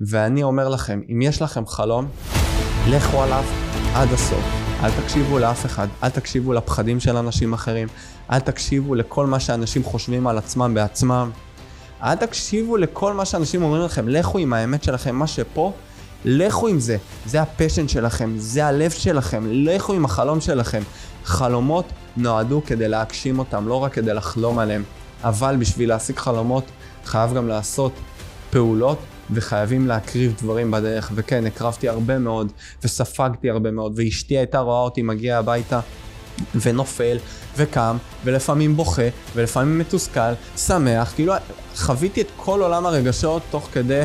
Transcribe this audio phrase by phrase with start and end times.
[0.00, 2.06] ואני אומר לכם, אם יש לכם חלום,
[2.88, 3.44] לכו עליו
[3.94, 4.44] עד הסוף.
[4.82, 7.88] אל תקשיבו לאף אחד, אל תקשיבו לפחדים של אנשים אחרים,
[8.30, 11.30] אל תקשיבו לכל מה שאנשים חושבים על עצמם בעצמם.
[12.02, 15.72] אל תקשיבו לכל מה שאנשים אומרים לכם, לכו עם האמת שלכם, מה שפה,
[16.24, 16.96] לכו עם זה.
[17.26, 20.82] זה הפשן שלכם, זה הלב שלכם, לכו עם החלום שלכם.
[21.24, 21.84] חלומות
[22.16, 24.82] נועדו כדי להגשים אותם, לא רק כדי לחלום עליהם.
[25.22, 26.64] אבל בשביל להשיג חלומות,
[27.04, 27.92] חייב גם לעשות
[28.50, 28.98] פעולות
[29.30, 31.10] וחייבים להקריב דברים בדרך.
[31.14, 32.52] וכן, הקרבתי הרבה מאוד,
[32.84, 35.80] וספגתי הרבה מאוד, ואשתי הייתה רואה אותי מגיע הביתה
[36.54, 37.16] ונופל,
[37.56, 41.34] וקם, ולפעמים בוכה, ולפעמים מתוסכל, שמח, כאילו
[41.76, 44.02] חוויתי את כל עולם הרגשות תוך כדי...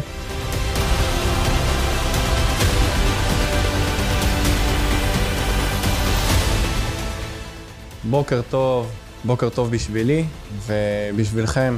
[8.09, 8.91] בוקר טוב,
[9.23, 10.25] בוקר טוב בשבילי
[10.67, 11.77] ובשבילכם.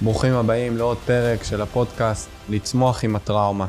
[0.00, 3.66] ברוכים הבאים לעוד פרק של הפודקאסט לצמוח עם הטראומה.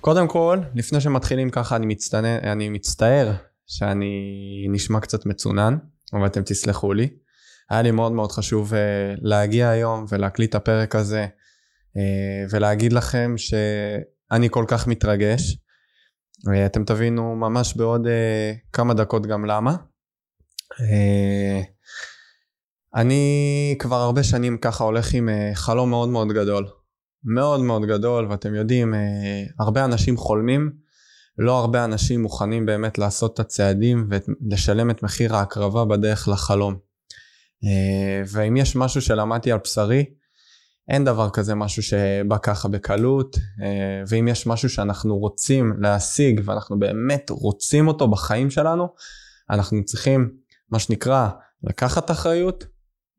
[0.00, 3.32] קודם כל, לפני שמתחילים ככה, אני, מצטנע, אני מצטער
[3.66, 4.16] שאני
[4.70, 5.76] נשמע קצת מצונן,
[6.12, 7.08] אבל אתם תסלחו לי.
[7.70, 8.76] היה לי מאוד מאוד חשוב uh,
[9.22, 15.58] להגיע היום ולהקליט את הפרק הזה uh, ולהגיד לכם שאני כל כך מתרגש.
[16.46, 18.10] Uh, תבינו ממש בעוד uh,
[18.72, 19.76] כמה דקות גם למה.
[20.72, 21.64] Uh,
[22.94, 26.81] אני כבר הרבה שנים ככה הולך עם uh, חלום מאוד מאוד גדול.
[27.24, 28.96] מאוד מאוד גדול, ואתם יודעים, uh,
[29.58, 30.72] הרבה אנשים חולמים,
[31.38, 36.74] לא הרבה אנשים מוכנים באמת לעשות את הצעדים ולשלם את מחיר ההקרבה בדרך לחלום.
[36.74, 37.66] Uh,
[38.32, 40.04] ואם יש משהו שלמדתי על בשרי,
[40.88, 43.40] אין דבר כזה משהו שבא ככה בקלות, uh,
[44.08, 48.88] ואם יש משהו שאנחנו רוצים להשיג ואנחנו באמת רוצים אותו בחיים שלנו,
[49.50, 50.30] אנחנו צריכים,
[50.70, 51.28] מה שנקרא,
[51.62, 52.64] לקחת אחריות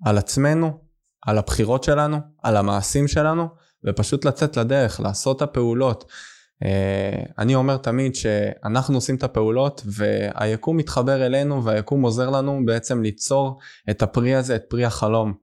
[0.05, 0.79] על עצמנו,
[1.25, 3.47] על הבחירות שלנו, על המעשים שלנו,
[3.85, 6.11] ופשוט לצאת לדרך, לעשות את הפעולות.
[6.63, 6.65] Uh,
[7.37, 13.59] אני אומר תמיד שאנחנו עושים את הפעולות והיקום מתחבר אלינו והיקום עוזר לנו בעצם ליצור
[13.89, 15.33] את הפרי הזה, את פרי החלום.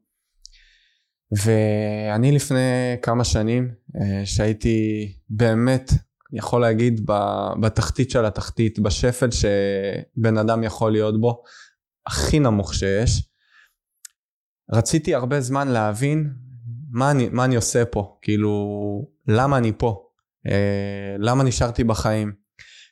[1.44, 5.92] ואני לפני כמה שנים uh, שהייתי באמת,
[6.32, 7.00] יכול להגיד,
[7.60, 11.42] בתחתית של התחתית, בשפל שבן אדם יכול להיות בו,
[12.06, 13.22] הכי נמוך שיש,
[14.72, 16.32] רציתי הרבה זמן להבין
[16.92, 18.52] מה אני, מה אני עושה פה, כאילו,
[19.28, 20.02] למה אני פה,
[20.46, 22.32] אה, למה נשארתי בחיים,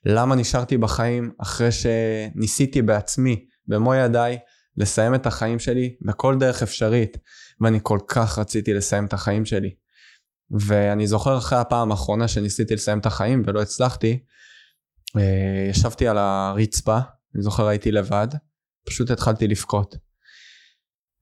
[0.04, 4.38] למה נשארתי בחיים אחרי שניסיתי בעצמי, במו ידיי,
[4.76, 7.16] לסיים את החיים שלי בכל דרך אפשרית,
[7.60, 9.74] ואני כל כך רציתי לסיים את החיים שלי.
[10.50, 14.18] ואני זוכר אחרי הפעם האחרונה שניסיתי לסיים את החיים ולא הצלחתי,
[15.16, 16.98] אה, ישבתי על הרצפה,
[17.34, 18.28] אני זוכר הייתי לבד,
[18.86, 19.96] פשוט התחלתי לבכות.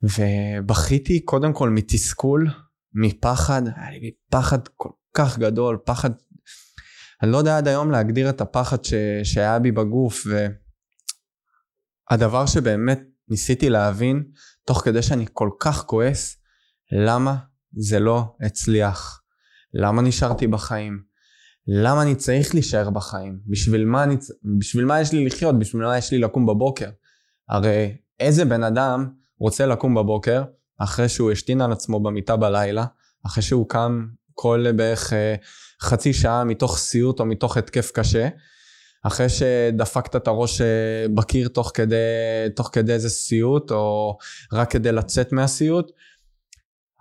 [0.03, 2.47] ובכיתי קודם כל מתסכול,
[2.97, 6.11] מפחד, היה לי פחד כל כך גדול, פחד,
[7.23, 10.27] אני לא יודע עד היום להגדיר את הפחד ש, שהיה בי בגוף,
[12.11, 14.25] והדבר שבאמת ניסיתי להבין,
[14.65, 16.37] תוך כדי שאני כל כך כועס,
[16.93, 17.37] למה
[17.73, 19.23] זה לא הצליח?
[19.75, 21.03] למה נשארתי בחיים?
[21.69, 23.41] למה אני צריך להישאר בחיים?
[23.47, 24.17] בשביל מה, אני,
[24.59, 25.59] בשביל מה יש לי לחיות?
[25.59, 26.91] בשביל מה יש לי לקום בבוקר?
[27.49, 30.45] הרי איזה בן אדם רוצה לקום בבוקר,
[30.79, 32.85] אחרי שהוא השתין על עצמו במיטה בלילה,
[33.27, 35.35] אחרי שהוא קם כל בערך אה,
[35.81, 38.29] חצי שעה מתוך סיוט או מתוך התקף קשה,
[39.03, 40.67] אחרי שדפקת את הראש אה,
[41.15, 41.97] בקיר תוך כדי,
[42.57, 44.19] תוך כדי איזה סיוט, או
[44.53, 45.93] רק כדי לצאת מהסיוט,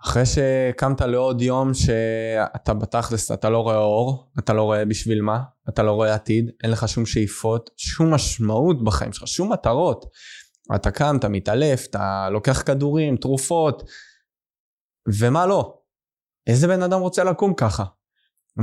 [0.04, 5.40] אחרי שקמת לעוד יום שאתה בתכלס, אתה לא רואה אור, אתה לא רואה בשביל מה,
[5.68, 10.06] אתה לא רואה עתיד, אין לך שום שאיפות, שום משמעות בחיים שלך, שום מטרות.
[10.74, 13.82] אתה קם, אתה מתעלף, אתה לוקח כדורים, תרופות,
[15.18, 15.78] ומה לא?
[16.46, 17.84] איזה בן אדם רוצה לקום ככה?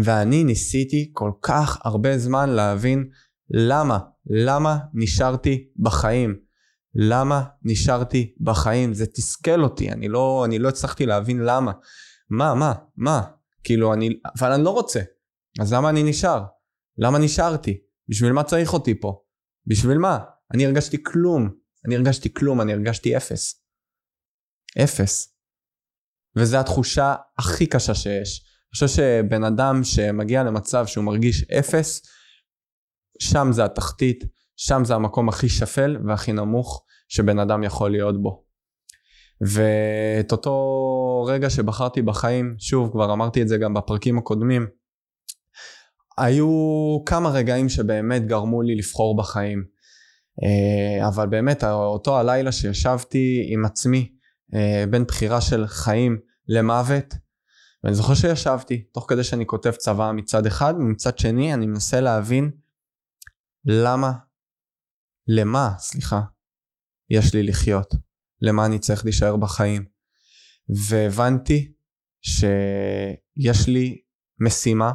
[0.03, 3.09] ואני ניסיתי כל כך הרבה זמן להבין
[3.49, 6.39] למה, למה נשארתי בחיים.
[6.95, 8.93] למה נשארתי בחיים?
[8.93, 11.71] זה תסכל אותי, אני לא, אני לא הצלחתי להבין למה.
[12.29, 13.21] מה, מה, מה?
[13.63, 14.09] כאילו, אני,
[14.39, 15.01] אבל אני לא רוצה.
[15.61, 16.43] אז למה אני נשאר?
[16.97, 17.77] למה נשארתי?
[18.09, 19.21] בשביל מה צריך אותי פה?
[19.67, 20.19] בשביל מה?
[20.53, 21.62] אני הרגשתי כלום.
[21.85, 23.63] אני הרגשתי כלום, אני הרגשתי אפס.
[24.83, 25.35] אפס.
[26.35, 28.39] וזו התחושה הכי קשה שיש.
[28.39, 32.01] אני חושב שבן אדם שמגיע למצב שהוא מרגיש אפס,
[33.19, 34.23] שם זה התחתית,
[34.55, 38.43] שם זה המקום הכי שפל והכי נמוך שבן אדם יכול להיות בו.
[39.41, 44.67] ואת אותו רגע שבחרתי בחיים, שוב, כבר אמרתי את זה גם בפרקים הקודמים,
[46.17, 46.47] היו
[47.05, 49.72] כמה רגעים שבאמת גרמו לי לבחור בחיים.
[50.43, 54.13] אה, אבל באמת אותו הלילה שישבתי עם עצמי
[54.53, 57.13] אה, בין בחירה של חיים למוות
[57.83, 62.51] ואני זוכר שישבתי, תוך כדי שאני כותב צבא מצד אחד, ומצד שני אני מנסה להבין
[63.65, 64.11] למה,
[65.27, 66.21] למה, סליחה,
[67.09, 67.93] יש לי לחיות,
[68.41, 69.85] למה אני צריך להישאר בחיים.
[70.89, 71.73] והבנתי
[72.21, 74.01] שיש לי
[74.39, 74.91] משימה,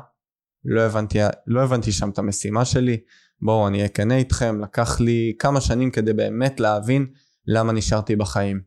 [0.64, 3.00] לא הבנתי, לא הבנתי שם את המשימה שלי,
[3.42, 7.06] בואו אני כנה איתכם, לקח לי כמה שנים כדי באמת להבין
[7.46, 8.60] למה נשארתי בחיים.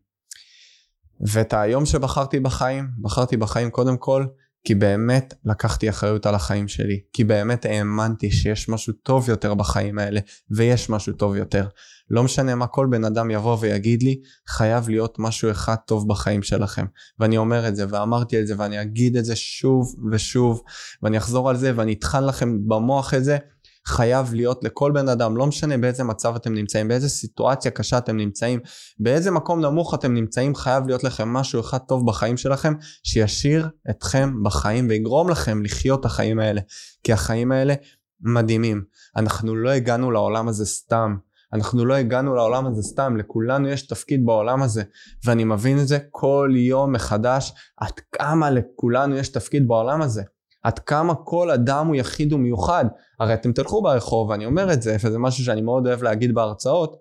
[1.27, 4.25] ואת היום שבחרתי בחיים, בחרתי בחיים קודם כל
[4.63, 9.99] כי באמת לקחתי אחריות על החיים שלי, כי באמת האמנתי שיש משהו טוב יותר בחיים
[9.99, 10.19] האלה,
[10.51, 11.67] ויש משהו טוב יותר.
[12.09, 16.43] לא משנה מה כל בן אדם יבוא ויגיד לי, חייב להיות משהו אחד טוב בחיים
[16.43, 16.85] שלכם.
[17.19, 20.61] ואני אומר את זה, ואמרתי את זה, ואני אגיד את זה שוב ושוב,
[21.03, 23.37] ואני אחזור על זה, ואני אטחן לכם במוח את זה,
[23.85, 28.17] חייב להיות לכל בן אדם, לא משנה באיזה מצב אתם נמצאים, באיזה סיטואציה קשה אתם
[28.17, 28.59] נמצאים,
[28.99, 32.73] באיזה מקום נמוך אתם נמצאים, חייב להיות לכם משהו אחד טוב בחיים שלכם,
[33.03, 36.61] שישאיר אתכם בחיים ויגרום לכם לחיות את החיים האלה.
[37.03, 37.73] כי החיים האלה
[38.21, 38.83] מדהימים.
[39.15, 41.15] אנחנו לא הגענו לעולם הזה סתם.
[41.53, 44.83] אנחנו לא הגענו לעולם הזה סתם, לכולנו יש תפקיד בעולם הזה,
[45.25, 50.23] ואני מבין את זה כל יום מחדש, עד כמה לכולנו יש תפקיד בעולם הזה.
[50.63, 52.85] עד כמה כל אדם הוא יחיד ומיוחד.
[53.19, 56.97] הרי אתם תלכו ברחוב, ואני אומר את זה, וזה משהו שאני מאוד אוהב להגיד בהרצאות,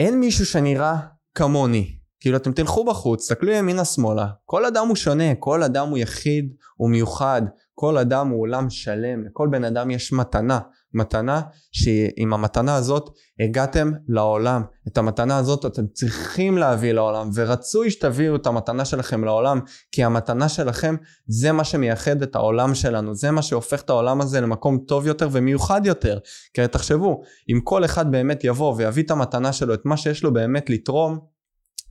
[0.00, 0.96] אין מישהו שנראה
[1.34, 1.96] כמוני.
[2.20, 6.54] כאילו אתם תלכו בחוץ, תסתכלו ימינה שמאלה, כל אדם הוא שונה, כל אדם הוא יחיד
[6.80, 7.42] ומיוחד,
[7.74, 10.60] כל אדם הוא עולם שלם, לכל בן אדם יש מתנה,
[10.94, 11.40] מתנה
[11.72, 13.10] שעם המתנה הזאת
[13.40, 19.60] הגעתם לעולם, את המתנה הזאת אתם צריכים להביא לעולם ורצוי שתביאו את המתנה שלכם לעולם
[19.92, 20.96] כי המתנה שלכם
[21.26, 25.28] זה מה שמייחד את העולם שלנו, זה מה שהופך את העולם הזה למקום טוב יותר
[25.32, 26.18] ומיוחד יותר,
[26.54, 27.22] כי תחשבו,
[27.52, 31.18] אם כל אחד באמת יבוא ויביא את המתנה שלו, את מה שיש לו באמת לתרום,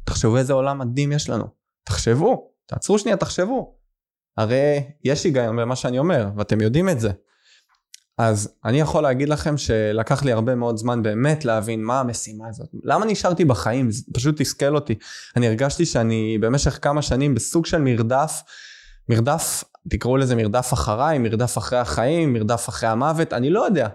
[0.06, 1.46] תחשבו איזה עולם מדהים יש לנו,
[1.84, 3.76] תחשבו, תעצרו שנייה, תחשבו.
[4.38, 7.12] הרי יש היגיון במה שאני אומר, ואתם יודעים את זה.
[8.20, 12.68] אז אני יכול להגיד לכם שלקח לי הרבה מאוד זמן באמת להבין מה המשימה הזאת.
[12.84, 13.92] למה נשארתי בחיים?
[13.92, 14.96] זה פשוט תסכל אותי.
[15.36, 18.42] אני הרגשתי שאני במשך כמה שנים בסוג של מרדף,
[19.10, 23.88] מרדף, תקראו לזה מרדף אחריי, מרדף אחרי החיים, מרדף אחרי המוות, אני לא יודע.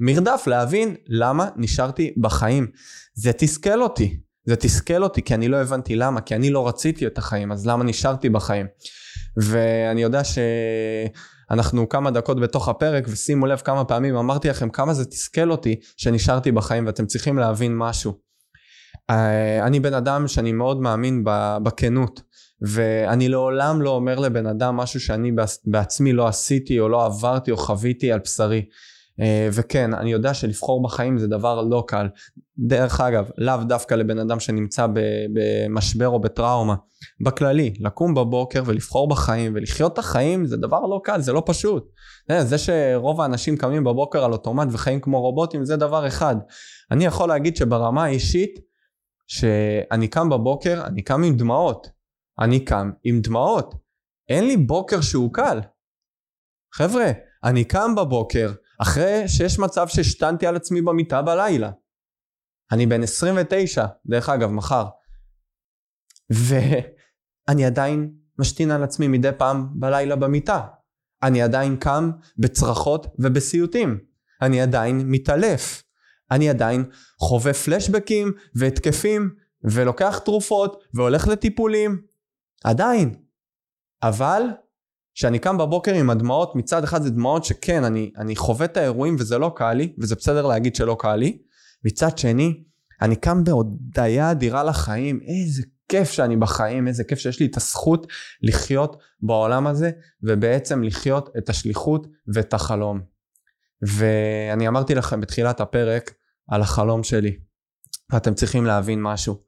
[0.00, 2.66] מרדף להבין למה נשארתי בחיים.
[3.14, 4.20] זה תסכל אותי.
[4.44, 7.66] זה תסכל אותי כי אני לא הבנתי למה, כי אני לא רציתי את החיים, אז
[7.66, 8.66] למה נשארתי בחיים?
[9.36, 10.24] ואני יודע
[11.48, 15.76] שאנחנו כמה דקות בתוך הפרק, ושימו לב כמה פעמים אמרתי לכם כמה זה תסכל אותי
[15.96, 18.12] שנשארתי בחיים, ואתם צריכים להבין משהו.
[19.10, 21.24] אה, אני בן אדם שאני מאוד מאמין
[21.62, 22.20] בכנות,
[22.60, 25.32] ואני לעולם לא אומר לבן אדם משהו שאני
[25.64, 28.62] בעצמי לא עשיתי או לא עברתי או חוויתי על בשרי.
[29.20, 32.08] אה, וכן, אני יודע שלבחור בחיים זה דבר לא קל.
[32.58, 34.86] דרך אגב, לאו דווקא לבן אדם שנמצא
[35.32, 36.74] במשבר או בטראומה.
[37.24, 41.92] בכללי, לקום בבוקר ולבחור בחיים ולחיות את החיים זה דבר לא קל, זה לא פשוט.
[42.30, 46.36] אה, זה שרוב האנשים קמים בבוקר על אוטומט וחיים כמו רובוטים זה דבר אחד.
[46.90, 48.66] אני יכול להגיד שברמה האישית,
[49.26, 51.88] שאני קם בבוקר, אני קם עם דמעות.
[52.40, 53.74] אני קם עם דמעות.
[54.28, 55.60] אין לי בוקר שהוא קל.
[56.74, 57.12] חבר'ה,
[57.44, 61.70] אני קם בבוקר, אחרי שיש מצב שהשתנתי על עצמי במיטה בלילה.
[62.72, 64.86] אני בן 29, דרך אגב, מחר.
[66.30, 70.66] ואני עדיין משתין על עצמי מדי פעם בלילה במיטה.
[71.22, 73.98] אני עדיין קם בצרחות ובסיוטים.
[74.42, 75.82] אני עדיין מתעלף.
[76.30, 76.84] אני עדיין
[77.20, 79.34] חווה פלשבקים והתקפים
[79.64, 82.02] ולוקח תרופות והולך לטיפולים.
[82.64, 83.14] עדיין.
[84.02, 84.42] אבל
[85.16, 89.16] כשאני קם בבוקר עם הדמעות, מצד אחד זה דמעות שכן, אני, אני חווה את האירועים
[89.18, 91.38] וזה לא קל לי, וזה בסדר להגיד שלא קל לי.
[91.84, 92.64] מצד שני,
[93.02, 98.06] אני קם בהודיה אדירה לחיים, איזה כיף שאני בחיים, איזה כיף שיש לי את הזכות
[98.42, 99.90] לחיות בעולם הזה,
[100.22, 103.00] ובעצם לחיות את השליחות ואת החלום.
[103.82, 106.14] ואני אמרתי לכם בתחילת הפרק
[106.48, 107.38] על החלום שלי,
[108.10, 109.42] ואתם צריכים להבין משהו.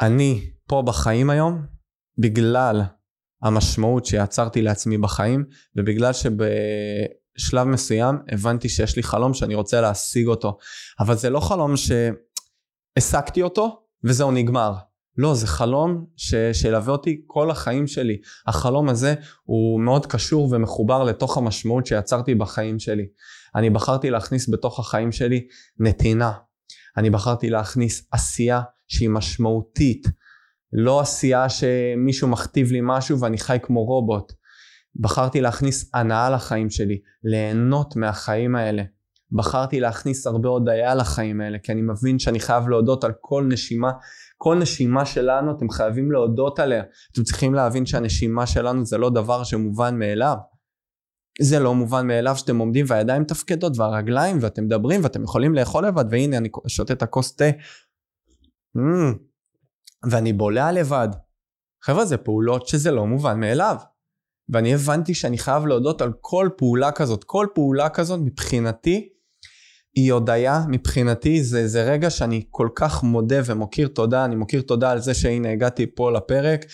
[0.00, 1.66] אני פה בחיים היום
[2.18, 2.82] בגלל
[3.46, 5.44] המשמעות שיצרתי לעצמי בחיים,
[5.76, 10.58] ובגלל שבשלב מסוים הבנתי שיש לי חלום שאני רוצה להשיג אותו.
[11.00, 14.72] אבל זה לא חלום שהשגתי אותו וזהו נגמר.
[15.18, 16.34] לא, זה חלום ש...
[16.52, 18.16] שילווה אותי כל החיים שלי.
[18.46, 23.06] החלום הזה הוא מאוד קשור ומחובר לתוך המשמעות שיצרתי בחיים שלי.
[23.54, 25.46] אני בחרתי להכניס בתוך החיים שלי
[25.78, 26.32] נתינה.
[26.96, 30.06] אני בחרתי להכניס עשייה שהיא משמעותית,
[30.72, 34.32] לא עשייה שמישהו מכתיב לי משהו ואני חי כמו רובוט.
[35.00, 38.82] בחרתי להכניס הנאה לחיים שלי, ליהנות מהחיים האלה.
[39.32, 43.90] בחרתי להכניס הרבה הודיה לחיים האלה, כי אני מבין שאני חייב להודות על כל נשימה,
[44.36, 46.82] כל נשימה שלנו אתם חייבים להודות עליה.
[47.12, 50.36] אתם צריכים להבין שהנשימה שלנו זה לא דבר שמובן מאליו.
[51.40, 56.04] זה לא מובן מאליו שאתם עומדים והידיים מתפקדות והרגליים ואתם מדברים ואתם יכולים לאכול לבד
[56.10, 57.50] והנה אני שותה את הכוס תה
[58.76, 59.16] mm,
[60.10, 61.08] ואני בולע לבד.
[61.82, 63.76] חבר'ה זה פעולות שזה לא מובן מאליו.
[64.48, 67.24] ואני הבנתי שאני חייב להודות על כל פעולה כזאת.
[67.24, 69.08] כל פעולה כזאת מבחינתי
[69.96, 74.90] היא הודיה, מבחינתי זה, זה רגע שאני כל כך מודה ומוקיר תודה, אני מוקיר תודה
[74.90, 76.64] על זה שהנה הגעתי פה לפרק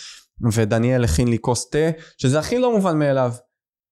[0.52, 3.32] ודניאל הכין לי כוס תה, שזה הכי לא מובן מאליו.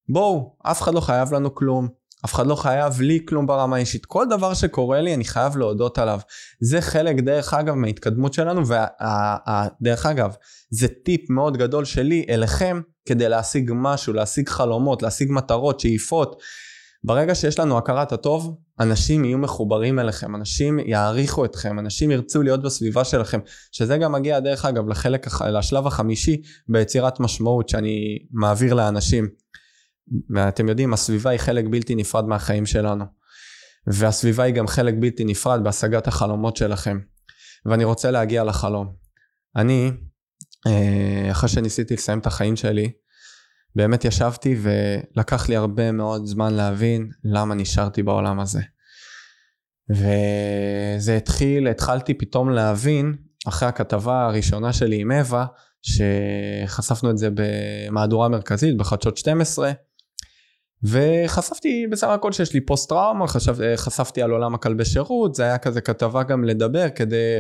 [0.09, 1.89] בואו, אף אחד לא חייב לנו כלום,
[2.25, 4.07] אף אחד לא חייב לי כלום ברמה האישית.
[4.07, 6.21] כל דבר שקורה לי אני חייב להודות עליו.
[6.61, 10.35] זה חלק דרך אגב מההתקדמות שלנו, ודרך אגב,
[10.71, 16.43] זה טיפ מאוד גדול שלי אליכם כדי להשיג משהו, להשיג חלומות, להשיג מטרות, שאיפות.
[17.05, 22.63] ברגע שיש לנו הכרת הטוב, אנשים יהיו מחוברים אליכם, אנשים יעריכו אתכם, אנשים ירצו להיות
[22.63, 23.41] בסביבה שלכם,
[23.73, 29.29] שזה גם מגיע דרך אגב לחלק, לשלב החמישי ביצירת משמעות שאני מעביר לאנשים.
[30.35, 33.05] ואתם יודעים, הסביבה היא חלק בלתי נפרד מהחיים שלנו.
[33.87, 36.99] והסביבה היא גם חלק בלתי נפרד בהשגת החלומות שלכם.
[37.67, 38.95] ואני רוצה להגיע לחלום.
[39.57, 39.91] אני,
[40.67, 42.93] אה, אחרי שניסיתי לסיים את החיים שלי,
[43.77, 48.61] באמת ישבתי ולקח לי הרבה מאוד זמן להבין למה נשארתי בעולם הזה.
[49.91, 53.15] וזה התחיל, התחלתי פתאום להבין,
[53.49, 55.47] אחרי הכתבה הראשונה שלי עם אווה,
[55.83, 59.73] שחשפנו את זה במהדורה מרכזית בחדשות 12,
[60.85, 63.25] וחשפתי בסך הכל שיש לי פוסט טראומה,
[63.77, 67.39] חשפתי על עולם הכלבי שירות, זה היה כזה כתבה גם לדבר כדי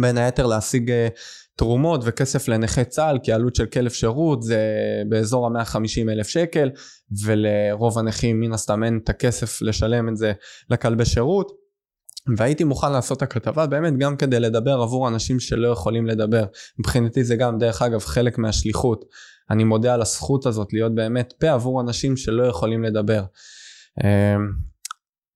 [0.00, 1.08] בין היתר להשיג אה,
[1.56, 4.60] תרומות וכסף לנכי צה"ל כי עלות של כלב שירות זה
[5.08, 6.70] באזור ה-150 אלף שקל
[7.24, 10.32] ולרוב הנכים מן הסתם אין את הכסף לשלם את זה
[10.70, 11.62] לכלבי שירות.
[12.36, 16.44] והייתי מוכן לעשות את הכתבה באמת גם כדי לדבר עבור אנשים שלא יכולים לדבר.
[16.78, 19.04] מבחינתי זה גם דרך אגב חלק מהשליחות
[19.50, 23.24] אני מודה על הזכות הזאת להיות באמת פה עבור אנשים שלא יכולים לדבר
[24.04, 24.52] אמ,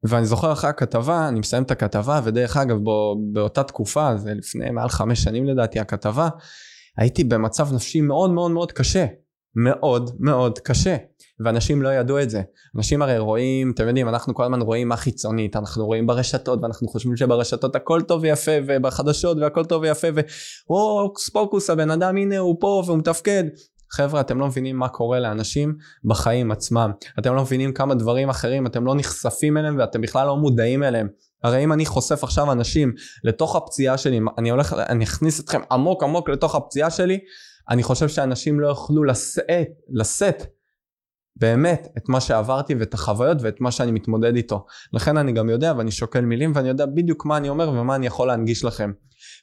[0.03, 4.71] ואני זוכר אחרי הכתבה, אני מסיים את הכתבה, ודרך אגב בו, באותה תקופה, זה לפני
[4.71, 6.29] מעל חמש שנים לדעתי הכתבה,
[6.97, 9.07] הייתי במצב נפשי מאוד מאוד מאוד קשה.
[9.57, 10.97] מאוד מאוד קשה.
[11.45, 12.43] ואנשים לא ידעו את זה.
[12.77, 16.89] אנשים הרי רואים, אתם יודעים, אנחנו כל הזמן רואים מה חיצונית, אנחנו רואים ברשתות, ואנחנו
[16.89, 20.09] חושבים שברשתות הכל טוב ויפה, ובחדשות והכל טוב ויפה,
[20.71, 23.45] והוקס פוקוס הבן אדם הנה הוא פה והוא מתפקד.
[23.91, 26.91] חבר'ה, אתם לא מבינים מה קורה לאנשים בחיים עצמם.
[27.19, 31.09] אתם לא מבינים כמה דברים אחרים, אתם לא נחשפים אליהם ואתם בכלל לא מודעים אליהם.
[31.45, 32.93] הרי אם אני חושף עכשיו אנשים
[33.25, 37.19] לתוך הפציעה שלי, אני הולך, אני אכניס אתכם עמוק עמוק לתוך הפציעה שלי,
[37.71, 40.43] אני חושב שאנשים לא יוכלו לשאת, לשאת
[41.37, 44.67] באמת את מה שעברתי ואת החוויות ואת מה שאני מתמודד איתו.
[44.93, 48.07] לכן אני גם יודע ואני שוקל מילים ואני יודע בדיוק מה אני אומר ומה אני
[48.07, 48.93] יכול להנגיש לכם.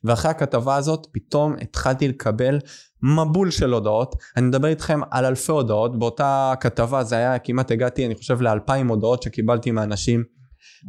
[0.03, 2.59] ואחרי הכתבה הזאת פתאום התחלתי לקבל
[3.03, 8.05] מבול של הודעות, אני מדבר איתכם על אלפי הודעות, באותה כתבה זה היה כמעט הגעתי
[8.05, 10.23] אני חושב לאלפיים הודעות שקיבלתי מאנשים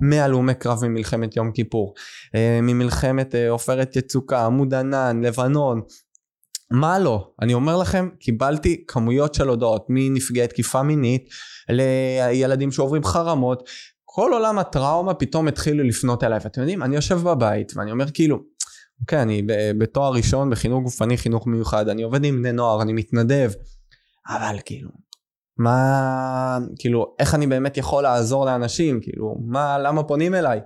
[0.00, 1.94] מהלומי קרב ממלחמת יום כיפור,
[2.34, 5.80] אה, ממלחמת אה, עופרת יצוקה, עמוד ענן, לבנון,
[6.70, 7.30] מה לא?
[7.42, 11.28] אני אומר לכם, קיבלתי כמויות של הודעות מנפגעי תקיפה מינית
[11.68, 13.68] לילדים שעוברים חרמות,
[14.04, 18.38] כל עולם הטראומה פתאום התחילו לפנות אליי, ואתם יודעים, אני יושב בבית ואני אומר כאילו,
[19.00, 19.42] אוקיי, אני
[19.78, 23.50] בתואר ראשון בחינוך גופני, חינוך מיוחד, אני עובד עם בני נוער, אני מתנדב,
[24.28, 24.90] אבל כאילו,
[25.58, 30.60] מה, כאילו, איך אני באמת יכול לעזור לאנשים, כאילו, מה, למה פונים אליי?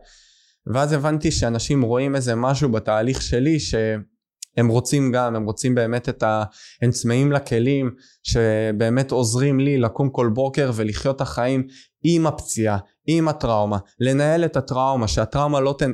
[0.74, 6.22] ואז הבנתי שאנשים רואים איזה משהו בתהליך שלי שהם רוצים גם, הם רוצים באמת את
[6.22, 6.44] ה...
[6.82, 7.90] הם צמאים לכלים
[8.22, 11.66] שבאמת עוזרים לי לקום כל בוקר ולחיות את החיים
[12.02, 15.92] עם הפציעה, עם הטראומה, לנהל את הטראומה, שהטראומה לא, תנ...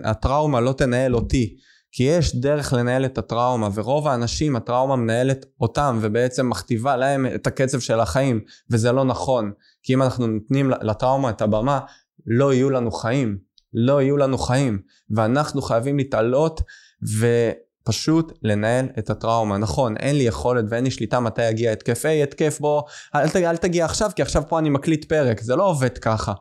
[0.62, 1.57] לא תנהל אותי.
[1.97, 7.47] כי יש דרך לנהל את הטראומה, ורוב האנשים הטראומה מנהלת אותם, ובעצם מכתיבה להם את
[7.47, 9.53] הקצב של החיים, וזה לא נכון.
[9.83, 11.81] כי אם אנחנו נותנים לטראומה את הבמה,
[12.27, 13.39] לא יהיו לנו חיים.
[13.75, 14.79] לא יהיו לנו חיים.
[15.11, 16.61] ואנחנו חייבים להתעלות
[17.03, 19.59] ופשוט לנהל את הטראומה.
[19.59, 22.05] נכון, אין לי יכולת ואין לי שליטה מתי יגיע התקף.
[22.05, 22.83] היי, התקף בוא,
[23.15, 25.41] אל, אל תגיע עכשיו, כי עכשיו פה אני מקליט פרק.
[25.41, 26.33] זה לא עובד ככה.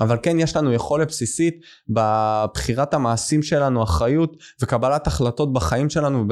[0.00, 1.54] אבל כן יש לנו יכולת בסיסית
[1.88, 6.24] בבחירת המעשים שלנו, אחריות וקבלת החלטות בחיים שלנו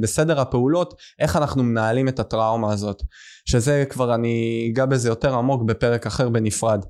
[0.00, 3.02] בסדר הפעולות, איך אנחנו מנהלים את הטראומה הזאת.
[3.44, 6.84] שזה כבר אני אגע בזה יותר עמוק בפרק אחר בנפרד.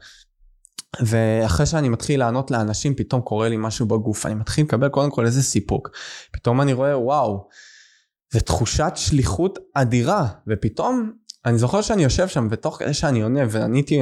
[1.00, 5.26] ואחרי שאני מתחיל לענות לאנשים פתאום קורה לי משהו בגוף, אני מתחיל לקבל קודם כל
[5.26, 5.90] איזה סיפוק.
[6.32, 7.48] פתאום אני רואה וואו,
[8.32, 11.12] זה תחושת שליחות אדירה, ופתאום
[11.46, 14.00] אני זוכר שאני יושב שם ותוך כדי שאני עונה ועניתי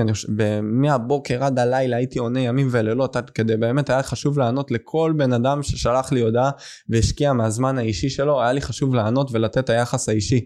[0.63, 5.33] מהבוקר עד הלילה הייתי עונה ימים ולילות עד כדי באמת היה חשוב לענות לכל בן
[5.33, 6.51] אדם ששלח לי הודעה
[6.89, 10.45] והשקיע מהזמן האישי שלו היה לי חשוב לענות ולתת את היחס האישי.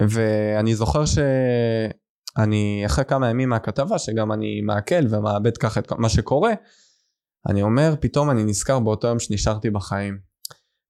[0.00, 6.52] ואני זוכר שאני אחרי כמה ימים מהכתבה שגם אני מעכל ומאבד ככה את מה שקורה
[7.48, 10.18] אני אומר פתאום אני נזכר באותו יום שנשארתי בחיים.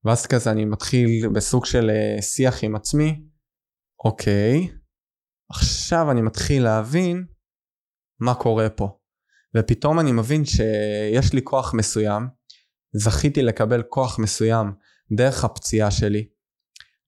[0.04, 3.22] ואז כזה אני מתחיל בסוג של אה, שיח עם עצמי
[4.04, 4.68] אוקיי
[5.50, 7.24] עכשיו אני מתחיל להבין
[8.20, 8.98] מה קורה פה.
[9.56, 12.28] ופתאום אני מבין שיש לי כוח מסוים,
[12.92, 14.72] זכיתי לקבל כוח מסוים
[15.12, 16.28] דרך הפציעה שלי,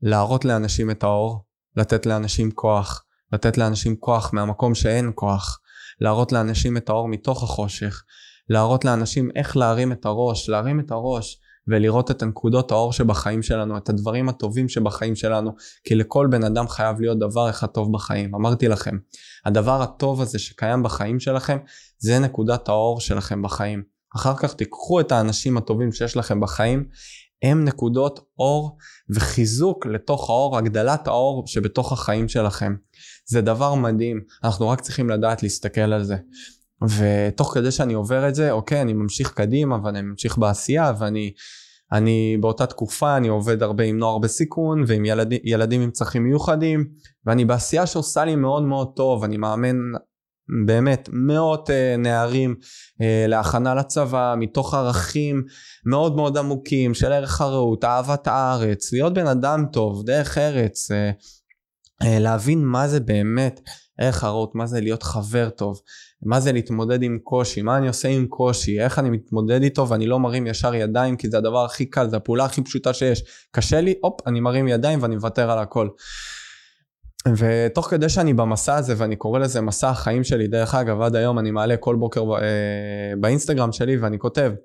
[0.02, 1.44] להראות לאנשים את האור,
[1.76, 5.60] לתת לאנשים כוח, לתת לאנשים כוח מהמקום שאין כוח,
[6.00, 8.04] להראות לאנשים את האור מתוך החושך,
[8.48, 13.76] להראות לאנשים איך להרים את הראש, להרים את הראש ולראות את הנקודות האור שבחיים שלנו,
[13.76, 15.50] את הדברים הטובים שבחיים שלנו,
[15.84, 18.34] כי לכל בן אדם חייב להיות דבר אחד טוב בחיים.
[18.34, 18.96] אמרתי לכם,
[19.44, 21.58] הדבר הטוב הזה שקיים בחיים שלכם,
[21.98, 23.82] זה נקודת האור שלכם בחיים.
[24.16, 26.84] אחר כך תיקחו את האנשים הטובים שיש לכם בחיים,
[27.42, 28.78] הם נקודות אור
[29.14, 32.74] וחיזוק לתוך האור, הגדלת האור שבתוך החיים שלכם.
[33.26, 36.16] זה דבר מדהים, אנחנו רק צריכים לדעת להסתכל על זה.
[36.88, 41.32] ותוך כדי שאני עובר את זה, אוקיי, אני ממשיך קדימה ואני ממשיך בעשייה ואני
[41.92, 46.84] אני באותה תקופה, אני עובד הרבה עם נוער בסיכון ועם ילד, ילדים עם צרכים מיוחדים
[47.26, 49.76] ואני בעשייה שעושה לי מאוד מאוד טוב, אני מאמן
[50.66, 55.42] באמת מאות uh, נערים uh, להכנה לצבא מתוך ערכים
[55.86, 60.94] מאוד מאוד עמוקים של ערך הרעות, אהבת הארץ, להיות בן אדם טוב, דרך ארץ, uh,
[62.00, 63.60] להבין מה זה באמת
[63.98, 65.80] ערך הרעות, מה זה להיות חבר טוב,
[66.22, 70.06] מה זה להתמודד עם קושי, מה אני עושה עם קושי, איך אני מתמודד איתו ואני
[70.06, 73.24] לא מרים ישר ידיים כי זה הדבר הכי קל, זה הפעולה הכי פשוטה שיש.
[73.50, 75.88] קשה לי, הופ, אני מרים ידיים ואני מוותר על הכל.
[77.36, 81.38] ותוך כדי שאני במסע הזה ואני קורא לזה מסע החיים שלי, דרך אגב עד היום
[81.38, 84.56] אני מעלה כל בוקר אה, באינסטגרם שלי ואני כותב אה,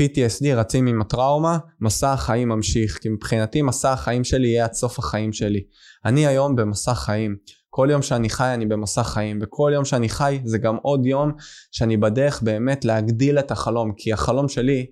[0.00, 4.98] PTSD רצים עם הטראומה, מסע החיים ממשיך, כי מבחינתי מסע החיים שלי יהיה עד סוף
[4.98, 5.60] החיים שלי.
[6.04, 7.36] אני היום במסע חיים.
[7.70, 11.32] כל יום שאני חי אני במסע חיים, וכל יום שאני חי זה גם עוד יום
[11.70, 14.86] שאני בדרך באמת להגדיל את החלום, כי החלום שלי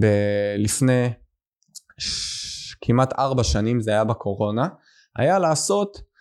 [0.00, 1.10] ב- לפני
[1.98, 4.68] ש- כמעט ארבע שנים, זה היה בקורונה,
[5.16, 6.11] היה לעשות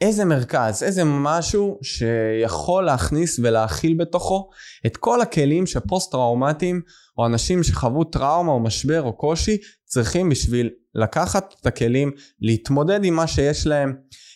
[0.00, 4.50] איזה מרכז, איזה משהו שיכול להכניס ולהכיל בתוכו
[4.86, 6.80] את כל הכלים שפוסט טראומטיים
[7.18, 13.14] או אנשים שחוו טראומה או משבר או קושי צריכים בשביל לקחת את הכלים, להתמודד עם
[13.14, 13.94] מה שיש להם,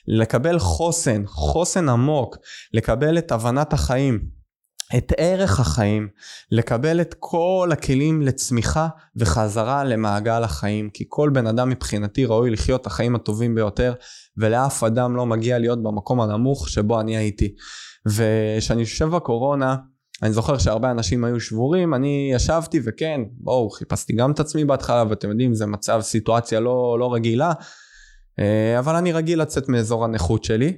[0.08, 2.36] לקבל חוסן, חוסן עמוק,
[2.72, 4.20] לקבל את הבנת החיים,
[4.96, 6.08] את ערך החיים,
[6.50, 12.80] לקבל את כל הכלים לצמיחה וחזרה למעגל החיים, כי כל בן אדם מבחינתי ראוי לחיות
[12.80, 13.94] את החיים הטובים ביותר,
[14.36, 17.54] ולאף אדם לא מגיע להיות במקום הנמוך שבו אני הייתי.
[18.06, 19.76] וכשאני יושב בקורונה,
[20.22, 25.04] אני זוכר שהרבה אנשים היו שבורים, אני ישבתי וכן, בואו, חיפשתי גם את עצמי בהתחלה,
[25.08, 27.52] ואתם יודעים, זה מצב, סיטואציה לא, לא רגילה,
[28.38, 30.76] אה, אבל אני רגיל לצאת מאזור הנכות שלי.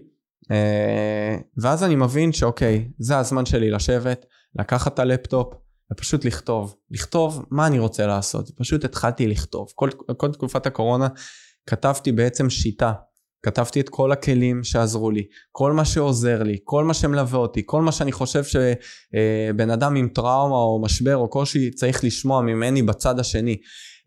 [0.50, 4.26] אה, ואז אני מבין שאוקיי, זה הזמן שלי לשבת,
[4.58, 5.54] לקחת את הלפטופ
[5.92, 6.76] ופשוט לכתוב.
[6.90, 8.50] לכתוב מה אני רוצה לעשות.
[8.56, 9.68] פשוט התחלתי לכתוב.
[9.74, 11.08] כל, כל תקופת הקורונה
[11.66, 12.92] כתבתי בעצם שיטה.
[13.44, 17.82] כתבתי את כל הכלים שעזרו לי, כל מה שעוזר לי, כל מה שמלווה אותי, כל
[17.82, 22.82] מה שאני חושב שבן אה, אדם עם טראומה או משבר או קושי צריך לשמוע ממני
[22.82, 23.56] בצד השני.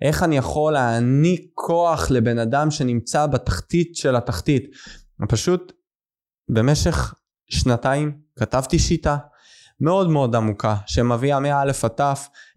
[0.02, 4.64] איך אני יכול להעניק כוח לבן אדם שנמצא בתחתית של התחתית.
[5.30, 5.74] פשוט
[6.50, 7.14] במשך
[7.50, 9.18] שנתיים כתבתי שיטה
[9.82, 12.02] מאוד מאוד עמוקה שמביאה מא' עד ת'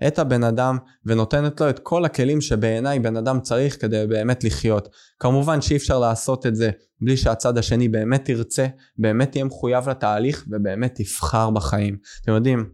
[0.07, 4.89] את הבן אדם ונותנת לו את כל הכלים שבעיניי בן אדם צריך כדי באמת לחיות.
[5.19, 8.67] כמובן שאי אפשר לעשות את זה בלי שהצד השני באמת ירצה,
[8.99, 11.97] באמת יהיה מחויב לתהליך ובאמת יבחר בחיים.
[12.23, 12.71] אתם יודעים,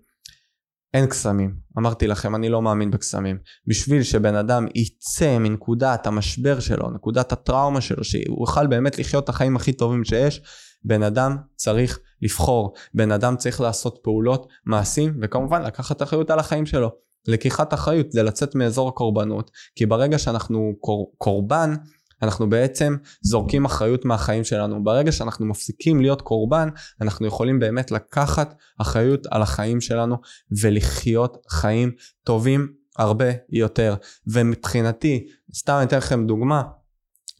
[0.94, 1.54] אין קסמים.
[1.78, 3.38] אמרתי לכם, אני לא מאמין בקסמים.
[3.66, 9.28] בשביל שבן אדם יצא מנקודת המשבר שלו, נקודת הטראומה שלו, שהוא יוכל באמת לחיות את
[9.28, 10.42] החיים הכי טובים שיש,
[10.84, 12.74] בן אדם צריך לבחור.
[12.94, 16.90] בן אדם צריך לעשות פעולות, מעשים, וכמובן לקחת אחריות על החיים שלו.
[17.28, 21.74] לקיחת אחריות זה לצאת מאזור הקורבנות, כי ברגע שאנחנו קור, קורבן,
[22.22, 24.84] אנחנו בעצם זורקים אחריות מהחיים שלנו.
[24.84, 26.68] ברגע שאנחנו מפסיקים להיות קורבן,
[27.00, 30.16] אנחנו יכולים באמת לקחת אחריות על החיים שלנו
[30.62, 31.92] ולחיות חיים
[32.24, 33.94] טובים הרבה יותר.
[34.26, 36.62] ומבחינתי, סתם אני אתן לכם דוגמה,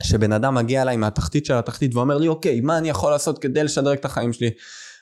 [0.02, 3.64] שבן אדם מגיע אליי מהתחתית של התחתית ואומר לי, אוקיי, מה אני יכול לעשות כדי
[3.64, 4.50] לשדרג את החיים שלי?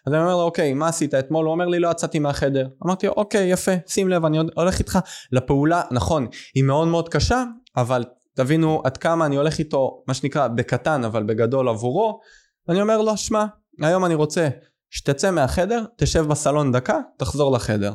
[0.07, 1.45] אז אני אומר לו, אוקיי, מה עשית אתמול?
[1.45, 2.69] הוא אומר לי, לא יצאתי מהחדר.
[2.87, 4.99] אמרתי אוקיי, יפה, שים לב, אני הולך איתך
[5.33, 7.45] לפעולה, נכון, היא מאוד מאוד קשה,
[7.77, 8.05] אבל
[8.35, 12.21] תבינו עד כמה אני הולך איתו, מה שנקרא, בקטן אבל בגדול עבורו,
[12.69, 13.45] ואני אומר לו, שמע,
[13.83, 14.49] היום אני רוצה
[14.91, 17.93] שתצא מהחדר, תשב בסלון דקה, תחזור לחדר.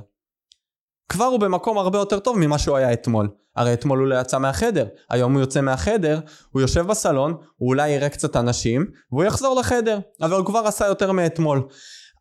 [1.09, 3.29] כבר הוא במקום הרבה יותר טוב ממה שהוא היה אתמול.
[3.59, 6.19] הרי אתמול הוא לא יצא מהחדר, היום הוא יוצא מהחדר,
[6.51, 10.85] הוא יושב בסלון, הוא אולי יראה קצת אנשים, והוא יחזור לחדר, אבל הוא כבר עשה
[10.85, 11.67] יותר מאתמול.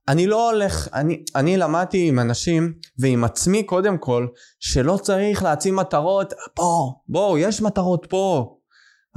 [0.08, 4.26] אני לא הולך, אני, אני למדתי עם אנשים ועם עצמי קודם כל,
[4.60, 6.34] שלא צריך להציב מטרות.
[6.54, 8.56] פה, בואו, יש מטרות פה,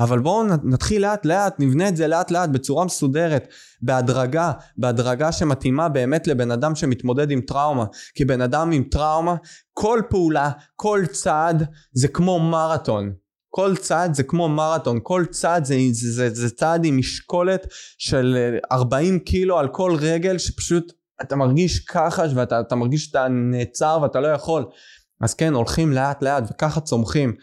[0.04, 3.48] אבל בואו נתחיל לאט לאט, נבנה את זה לאט לאט בצורה מסודרת,
[3.82, 7.86] בהדרגה, בהדרגה שמתאימה באמת לבן אדם שמתמודד עם טראומה.
[8.16, 9.36] כי בן אדם עם טראומה,
[9.74, 13.14] כל פעולה, כל צעד זה כמו מרתון.
[13.50, 18.56] כל צעד זה כמו מרתון, כל צעד זה, זה, זה, זה צעד עם משקולת של
[18.72, 24.28] 40 קילו על כל רגל שפשוט אתה מרגיש ככה ואתה מרגיש שאתה נעצר ואתה לא
[24.28, 24.66] יכול.
[25.22, 27.36] אז כן, הולכים לאט לאט וככה צומחים.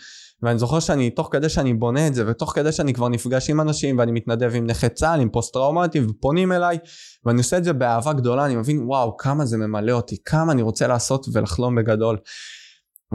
[0.42, 3.60] ואני זוכר שאני, תוך כדי שאני בונה את זה, ותוך כדי שאני כבר נפגש עם
[3.60, 6.78] אנשים, ואני מתנדב עם נכי צה"ל, עם פוסט טראומטיים, ופונים אליי,
[7.24, 10.62] ואני עושה את זה באהבה גדולה, אני מבין, וואו, כמה זה ממלא אותי, כמה אני
[10.62, 12.16] רוצה לעשות ולחלום בגדול.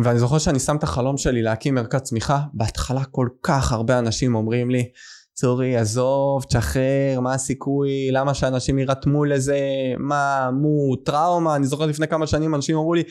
[0.04, 4.36] ואני זוכר שאני שם את החלום שלי להקים מרכז צמיחה, בהתחלה כל כך הרבה אנשים
[4.36, 4.90] אומרים לי,
[5.34, 9.60] צורי, עזוב, תשחרר, מה הסיכוי, למה שאנשים יירתמו לזה,
[9.98, 13.04] מה, מו, טראומה, אני זוכר לפני כמה שנים אנשים אמרו לי,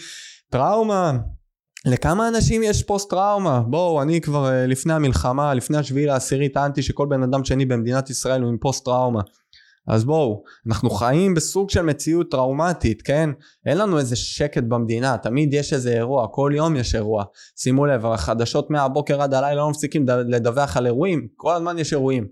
[0.51, 1.13] טראומה,
[1.87, 3.61] לכמה אנשים יש פוסט טראומה?
[3.61, 8.11] בואו, אני כבר uh, לפני המלחמה, לפני השביעי לעשירי, טענתי שכל בן אדם שני במדינת
[8.11, 9.21] ישראל הוא עם פוסט טראומה.
[9.89, 13.31] אז בואו, אנחנו חיים בסוג של מציאות טראומטית, כן?
[13.67, 17.25] אין לנו איזה שקט במדינה, תמיד יש איזה אירוע, כל יום יש אירוע.
[17.57, 22.29] שימו לב, החדשות מהבוקר עד הלילה לא מפסיקים לדווח על אירועים, כל הזמן יש אירועים.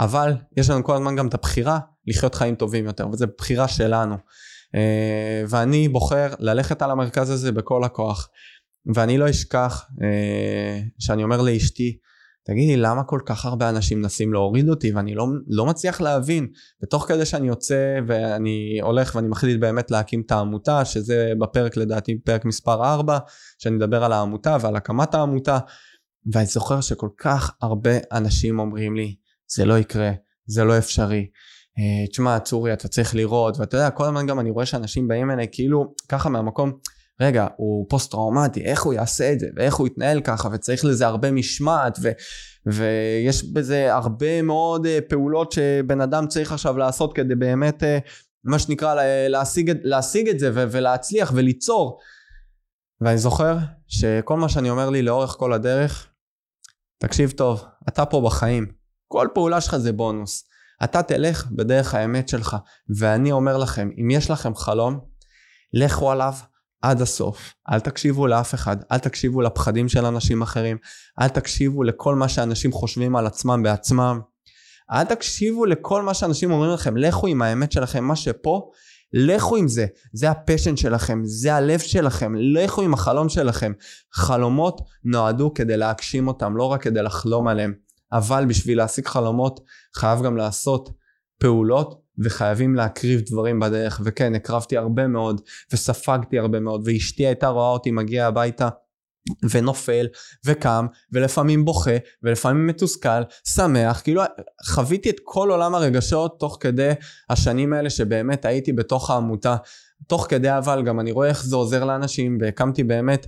[0.00, 4.16] אבל יש לנו כל הזמן גם את הבחירה לחיות חיים טובים יותר, וזו בחירה שלנו.
[4.74, 8.28] אה, ואני בוחר ללכת על המרכז הזה בכל הכוח.
[8.94, 11.98] ואני לא אשכח אה, שאני אומר לאשתי,
[12.48, 16.46] תגידי למה כל כך הרבה אנשים מנסים להוריד אותי ואני לא, לא מצליח להבין
[16.82, 22.18] ותוך כדי שאני יוצא ואני הולך ואני מחליט באמת להקים את העמותה שזה בפרק לדעתי
[22.18, 23.18] פרק מספר 4
[23.58, 25.58] שאני מדבר על העמותה ועל הקמת העמותה
[26.32, 29.16] ואני זוכר שכל כך הרבה אנשים אומרים לי
[29.56, 30.10] זה לא יקרה
[30.46, 31.26] זה לא אפשרי
[32.10, 35.46] תשמע צורי אתה צריך לראות ואתה יודע כל הזמן גם אני רואה שאנשים באים אליי
[35.52, 36.72] כאילו ככה מהמקום
[37.20, 41.06] רגע הוא פוסט טראומטי איך הוא יעשה את זה ואיך הוא יתנהל ככה וצריך לזה
[41.06, 42.10] הרבה משמעת ו,
[42.66, 47.98] ויש בזה הרבה מאוד אה, פעולות שבן אדם צריך עכשיו לעשות כדי באמת אה,
[48.44, 48.94] מה שנקרא
[49.28, 51.98] להשיג, להשיג את זה ו, ולהצליח וליצור.
[53.00, 53.56] ואני זוכר
[53.88, 56.06] שכל מה שאני אומר לי לאורך כל הדרך
[56.98, 58.66] תקשיב טוב אתה פה בחיים
[59.08, 60.48] כל פעולה שלך זה בונוס
[60.84, 62.56] אתה תלך בדרך האמת שלך.
[62.98, 65.00] ואני אומר לכם, אם יש לכם חלום,
[65.74, 66.32] לכו עליו
[66.82, 67.54] עד הסוף.
[67.72, 70.76] אל תקשיבו לאף אחד, אל תקשיבו לפחדים של אנשים אחרים,
[71.20, 74.20] אל תקשיבו לכל מה שאנשים חושבים על עצמם בעצמם.
[74.92, 78.70] אל תקשיבו לכל מה שאנשים אומרים לכם, לכו עם האמת שלכם, מה שפה,
[79.12, 83.72] לכו עם זה, זה הפשן שלכם, זה הלב שלכם, לכו עם החלום שלכם.
[84.12, 87.87] חלומות נועדו כדי להגשים אותם, לא רק כדי לחלום עליהם.
[88.12, 89.60] אבל בשביל להשיג חלומות
[89.96, 90.90] חייב גם לעשות
[91.38, 94.00] פעולות וחייבים להקריב דברים בדרך.
[94.04, 95.40] וכן הקרבתי הרבה מאוד
[95.72, 98.68] וספגתי הרבה מאוד ואשתי הייתה רואה אותי מגיע הביתה
[99.50, 100.06] ונופל
[100.46, 103.22] וקם ולפעמים בוכה ולפעמים מתוסכל
[103.54, 104.00] שמח.
[104.00, 104.22] כאילו
[104.66, 106.92] חוויתי את כל עולם הרגשות תוך כדי
[107.30, 109.56] השנים האלה שבאמת הייתי בתוך העמותה.
[110.06, 113.26] תוך כדי אבל גם אני רואה איך זה עוזר לאנשים והקמתי באמת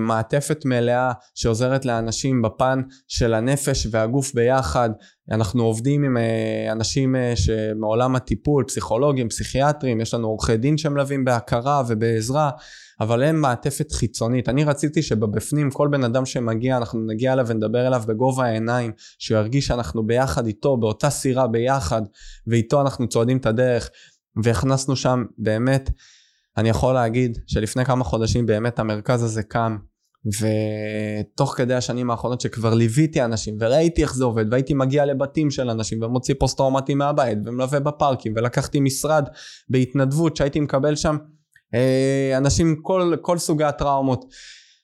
[0.00, 4.90] מעטפת מלאה שעוזרת לאנשים בפן של הנפש והגוף ביחד.
[5.30, 11.24] אנחנו עובדים עם אה, אנשים אה, שמעולם הטיפול, פסיכולוגים, פסיכיאטרים, יש לנו עורכי דין שמלווים
[11.24, 12.50] בהכרה ובעזרה,
[13.00, 14.48] אבל אין מעטפת חיצונית.
[14.48, 19.38] אני רציתי שבבפנים כל בן אדם שמגיע אנחנו נגיע אליו ונדבר אליו בגובה העיניים, שהוא
[19.38, 22.02] ירגיש שאנחנו ביחד איתו, באותה סירה ביחד,
[22.46, 23.90] ואיתו אנחנו צועדים את הדרך,
[24.42, 25.90] והכנסנו שם באמת
[26.58, 29.76] אני יכול להגיד שלפני כמה חודשים באמת המרכז הזה קם
[30.26, 35.70] ותוך כדי השנים האחרונות שכבר ליוויתי אנשים וראיתי איך זה עובד והייתי מגיע לבתים של
[35.70, 39.24] אנשים ומוציא פוסט טראומטיים מהבית ומלווה בפארקים ולקחתי משרד
[39.68, 41.16] בהתנדבות שהייתי מקבל שם
[41.74, 44.24] אה, אנשים כל, כל סוגי הטראומות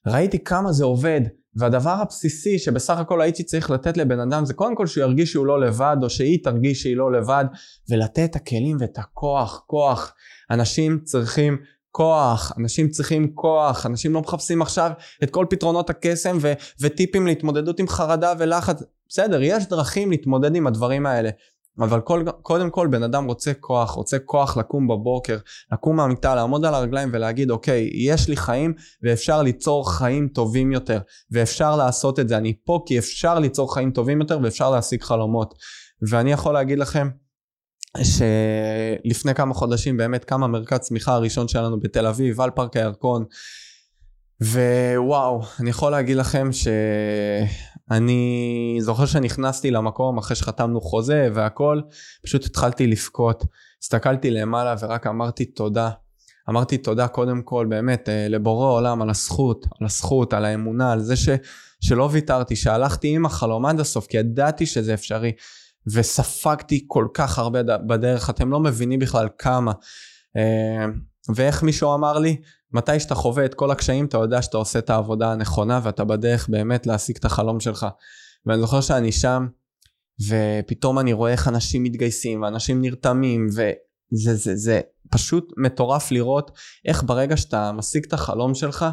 [0.06, 1.20] ראיתי כמה זה עובד
[1.56, 5.46] והדבר הבסיסי שבסך הכל הייתי צריך לתת לבן אדם זה קודם כל שהוא ירגיש שהוא
[5.46, 7.44] לא לבד או שהיא תרגיש שהיא לא לבד
[7.90, 10.14] ולתת את הכלים ואת הכוח, כוח.
[10.50, 11.56] אנשים צריכים
[11.90, 14.90] כוח, אנשים צריכים כוח, אנשים לא מחפשים עכשיו
[15.22, 18.82] את כל פתרונות הקסם ו- וטיפים להתמודדות עם חרדה ולחץ.
[19.08, 21.30] בסדר, יש דרכים להתמודד עם הדברים האלה.
[21.80, 25.38] אבל כל, קודם כל בן אדם רוצה כוח, רוצה כוח לקום בבוקר,
[25.72, 30.98] לקום מהמיטה, לעמוד על הרגליים ולהגיד אוקיי, יש לי חיים ואפשר ליצור חיים טובים יותר
[31.30, 35.54] ואפשר לעשות את זה, אני פה כי אפשר ליצור חיים טובים יותר ואפשר להשיג חלומות.
[36.08, 37.08] ואני יכול להגיד לכם
[38.02, 43.24] שלפני כמה חודשים באמת קם המרכז צמיחה הראשון שלנו בתל אביב על פארק הירקון
[44.52, 46.48] ווואו אני יכול להגיד לכם
[47.90, 48.18] שאני
[48.80, 51.80] זוכר שנכנסתי למקום אחרי שחתמנו חוזה והכל
[52.24, 53.44] פשוט התחלתי לבכות.
[53.82, 55.90] הסתכלתי למעלה ורק אמרתי תודה.
[56.50, 61.00] אמרתי תודה קודם כל באמת אה, לבורא עולם על הזכות על הזכות על האמונה על
[61.00, 61.28] זה ש,
[61.80, 65.32] שלא ויתרתי שהלכתי עם החלום עד הסוף כי ידעתי שזה אפשרי.
[65.86, 69.72] וספגתי כל כך הרבה בדרך, אתם לא מבינים בכלל כמה.
[70.36, 70.86] אה,
[71.34, 72.36] ואיך מישהו אמר לי,
[72.74, 76.48] מתי שאתה חווה את כל הקשיים אתה יודע שאתה עושה את העבודה הנכונה ואתה בדרך
[76.48, 77.86] באמת להשיג את החלום שלך.
[78.46, 79.46] ואני זוכר שאני שם
[80.28, 86.50] ופתאום אני רואה איך אנשים מתגייסים ואנשים נרתמים וזה זה, זה פשוט מטורף לראות
[86.84, 88.86] איך ברגע שאתה משיג את החלום שלך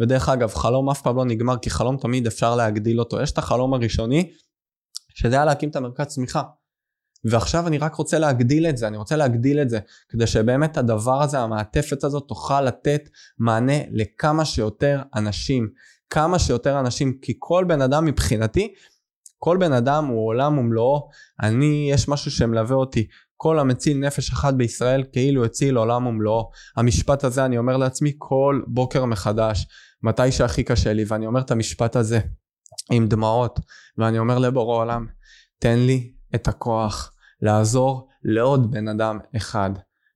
[0.00, 3.38] ודרך אגב חלום אף פעם לא נגמר כי חלום תמיד אפשר להגדיל אותו יש את
[3.38, 4.32] החלום הראשוני
[5.14, 6.42] שזה היה להקים את המרכז צמיחה.
[7.24, 9.78] ועכשיו אני רק רוצה להגדיל את זה, אני רוצה להגדיל את זה,
[10.08, 15.68] כדי שבאמת הדבר הזה, המעטפת הזאת, תוכל לתת מענה לכמה שיותר אנשים.
[16.10, 18.74] כמה שיותר אנשים, כי כל בן אדם מבחינתי,
[19.38, 21.08] כל בן אדם הוא עולם ומלואו.
[21.42, 23.06] אני, יש משהו שמלווה אותי.
[23.36, 26.50] כל המציל נפש אחת בישראל כאילו הציל עולם ומלואו.
[26.76, 29.66] המשפט הזה אני אומר לעצמי כל בוקר מחדש,
[30.02, 32.20] מתי שהכי קשה לי, ואני אומר את המשפט הזה.
[32.90, 33.60] עם דמעות,
[33.98, 35.06] ואני אומר לבורא עולם,
[35.58, 37.12] תן לי את הכוח
[37.42, 39.70] לעזור לעוד בן אדם אחד,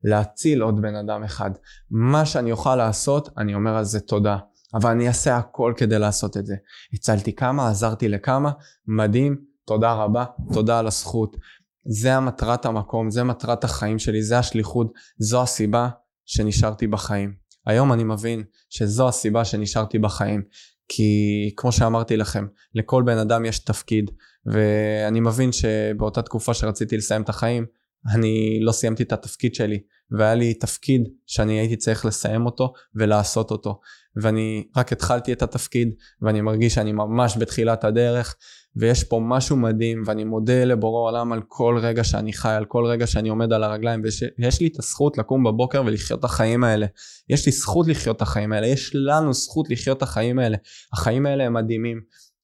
[0.04, 1.50] להציל עוד בן אדם אחד.
[1.90, 4.38] מה שאני אוכל לעשות, אני אומר על זה תודה.
[4.74, 6.54] אבל אני אעשה הכל כדי לעשות את זה.
[6.94, 8.50] הצלתי כמה, עזרתי לכמה,
[8.86, 11.36] מדהים, תודה רבה, תודה על הזכות.
[11.84, 15.88] זה המטרת המקום, זה מטרת החיים שלי, זה השליחות, זו הסיבה
[16.26, 17.34] שנשארתי בחיים.
[17.66, 20.42] היום אני מבין שזו הסיבה שנשארתי בחיים.
[20.88, 24.10] כי כמו שאמרתי לכם, לכל בן אדם יש תפקיד,
[24.46, 27.66] ואני מבין שבאותה תקופה שרציתי לסיים את החיים,
[28.14, 33.50] אני לא סיימתי את התפקיד שלי, והיה לי תפקיד שאני הייתי צריך לסיים אותו ולעשות
[33.50, 33.80] אותו.
[34.16, 38.36] ואני רק התחלתי את התפקיד, ואני מרגיש שאני ממש בתחילת הדרך,
[38.76, 42.84] ויש פה משהו מדהים ואני מודה לבורא עולם על כל רגע שאני חי, על כל
[42.84, 44.02] רגע שאני עומד על הרגליים
[44.38, 46.86] ויש לי את הזכות לקום בבוקר ולחיות את החיים האלה.
[47.28, 50.56] יש לי זכות לחיות את החיים האלה, יש לנו זכות לחיות את החיים האלה.
[50.92, 52.00] החיים האלה הם מדהימים.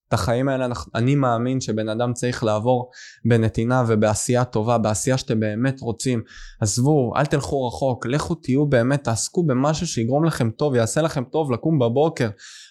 [0.08, 2.90] את החיים האלה אני מאמין שבן אדם צריך לעבור
[3.24, 6.22] בנתינה ובעשייה טובה, בעשייה שאתם באמת רוצים.
[6.60, 11.52] עזבו, אל תלכו רחוק, לכו תהיו באמת, תעסקו במשהו שיגרום לכם טוב, יעשה לכם טוב
[11.52, 12.28] לקום בבוקר.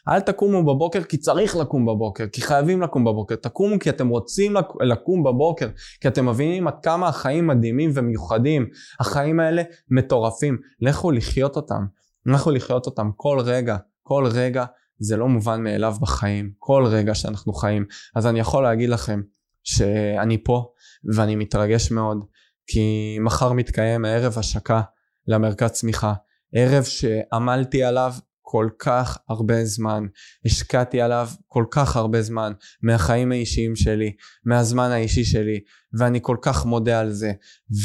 [0.09, 3.35] אל תקומו בבוקר כי צריך לקום בבוקר, כי חייבים לקום בבוקר.
[3.35, 5.67] תקומו כי אתם רוצים לקום בבוקר,
[6.01, 8.65] כי אתם מבינים עד כמה החיים מדהימים ומיוחדים.
[8.99, 10.57] החיים האלה מטורפים.
[10.81, 11.85] לכו לחיות אותם.
[12.25, 14.65] לכו לחיות אותם כל רגע, כל רגע.
[14.99, 17.85] זה לא מובן מאליו בחיים, כל רגע שאנחנו חיים.
[18.15, 19.21] אז אני יכול להגיד לכם
[19.63, 20.71] שאני פה
[21.15, 22.25] ואני מתרגש מאוד,
[22.67, 24.81] כי מחר מתקיים ערב השקה
[25.27, 26.13] למרכז צמיחה.
[26.53, 30.05] ערב שעמלתי עליו כל כך הרבה זמן,
[30.45, 35.59] השקעתי עליו כל כך הרבה זמן, מהחיים האישיים שלי, מהזמן האישי שלי,
[35.99, 37.31] ואני כל כך מודה על זה.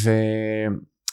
[0.04, 0.10] ו...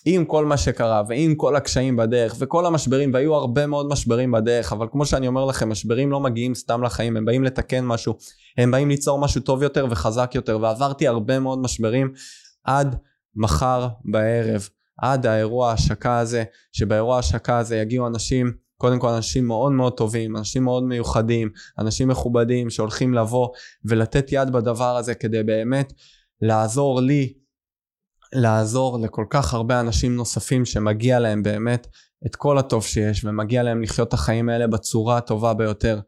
[0.06, 4.74] עם כל מה שקרה ועם כל הקשיים בדרך וכל המשברים והיו הרבה מאוד משברים בדרך
[4.74, 8.14] אבל כמו שאני אומר לכם משברים לא מגיעים סתם לחיים הם באים לתקן משהו
[8.58, 12.12] הם באים ליצור משהו טוב יותר וחזק יותר ועברתי הרבה מאוד משברים
[12.64, 12.96] עד
[13.36, 19.72] מחר בערב עד האירוע ההשקה הזה שבאירוע ההשקה הזה יגיעו אנשים קודם כל אנשים מאוד
[19.72, 23.48] מאוד טובים, אנשים מאוד מיוחדים, אנשים מכובדים שהולכים לבוא
[23.86, 25.94] ולתת יד בדבר הזה כדי באמת
[26.42, 27.34] לעזור לי
[28.34, 31.88] לעזור לכל כך הרבה אנשים נוספים שמגיע להם באמת
[32.26, 36.00] את כל הטוב שיש ומגיע להם לחיות את החיים האלה בצורה הטובה ביותר.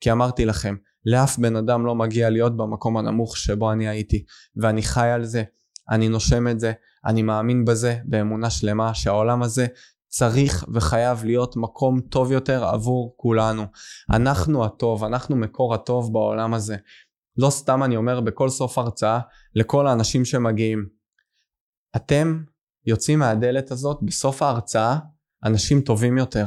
[0.00, 4.24] כי אמרתי לכם, לאף בן אדם לא מגיע להיות במקום הנמוך שבו אני הייתי
[4.56, 5.42] ואני חי על זה,
[5.90, 6.72] אני נושם את זה,
[7.06, 9.66] אני מאמין בזה באמונה שלמה שהעולם הזה
[10.08, 13.62] צריך וחייב להיות מקום טוב יותר עבור כולנו.
[14.10, 16.76] אנחנו הטוב, אנחנו מקור הטוב בעולם הזה.
[17.36, 19.20] לא סתם אני אומר בכל סוף הרצאה
[19.54, 20.86] לכל האנשים שמגיעים,
[21.96, 22.42] אתם
[22.86, 24.98] יוצאים מהדלת הזאת בסוף ההרצאה
[25.44, 26.44] אנשים טובים יותר.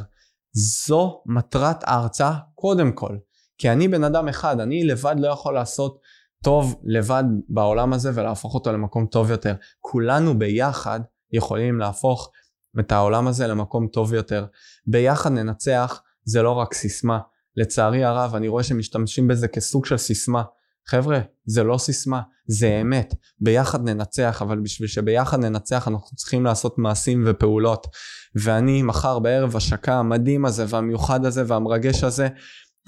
[0.54, 3.18] זו מטרת ההרצאה קודם כל.
[3.58, 6.00] כי אני בן אדם אחד, אני לבד לא יכול לעשות
[6.44, 9.56] טוב לבד בעולם הזה ולהפוך אותו למקום טוב יותר.
[9.80, 11.00] כולנו ביחד
[11.32, 12.32] יכולים להפוך
[12.80, 14.46] את העולם הזה למקום טוב יותר.
[14.88, 17.20] ביחד ננצח זה לא רק סיסמה.
[17.56, 20.44] לצערי הרב אני רואה שמשתמשים בזה כסוג של סיסמה.
[20.88, 23.14] חבר'ה, זה לא סיסמה, זה אמת.
[23.40, 27.88] ביחד ננצח, אבל בשביל שביחד ננצח אנחנו צריכים לעשות מעשים ופעולות.
[28.36, 32.28] ואני מחר בערב השקה המדהים הזה והמיוחד הזה והמרגש הזה,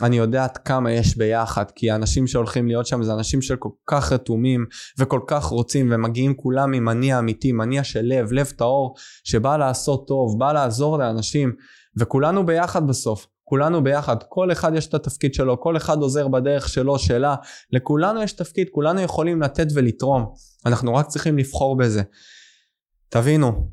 [0.01, 4.11] אני יודע עד כמה יש ביחד, כי האנשים שהולכים להיות שם זה אנשים שכל כך
[4.11, 4.65] רתומים
[4.99, 10.07] וכל כך רוצים ומגיעים כולם עם מניע אמיתי, מניע של לב, לב טהור, שבא לעשות
[10.07, 11.53] טוב, בא לעזור לאנשים,
[11.97, 13.27] וכולנו ביחד בסוף.
[13.43, 17.35] כולנו ביחד, כל אחד יש את התפקיד שלו, כל אחד עוזר בדרך שלו, שלה,
[17.71, 20.33] לכולנו יש תפקיד, כולנו יכולים לתת ולתרום,
[20.65, 22.03] אנחנו רק צריכים לבחור בזה.
[23.09, 23.69] תבינו,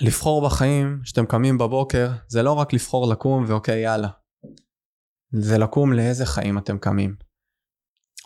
[0.00, 4.08] לבחור בחיים, כשאתם קמים בבוקר, זה לא רק לבחור לקום ואוקיי יאללה.
[5.32, 7.16] זה לקום לאיזה חיים אתם קמים.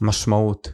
[0.01, 0.73] משמעות,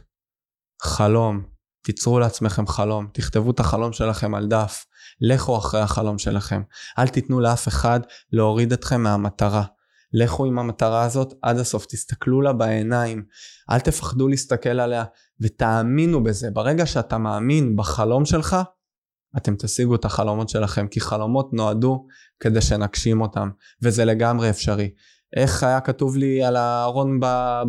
[0.81, 1.43] חלום,
[1.81, 4.85] תיצרו לעצמכם חלום, תכתבו את החלום שלכם על דף,
[5.21, 6.61] לכו אחרי החלום שלכם.
[6.99, 7.99] אל תיתנו לאף אחד
[8.31, 9.63] להוריד אתכם מהמטרה.
[10.13, 13.25] לכו עם המטרה הזאת עד הסוף, תסתכלו לה בעיניים,
[13.71, 15.03] אל תפחדו להסתכל עליה
[15.41, 16.51] ותאמינו בזה.
[16.51, 18.57] ברגע שאתה מאמין בחלום שלך,
[19.37, 22.05] אתם תשיגו את החלומות שלכם, כי חלומות נועדו
[22.39, 23.49] כדי שנגשים אותם,
[23.81, 24.89] וזה לגמרי אפשרי.
[25.35, 27.19] איך היה כתוב לי על הארון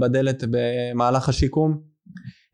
[0.01, 1.81] בדלת במהלך השיקום?